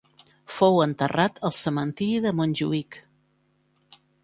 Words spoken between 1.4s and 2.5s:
al Cementiri de